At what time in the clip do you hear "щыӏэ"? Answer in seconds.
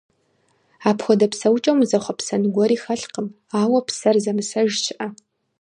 4.83-5.07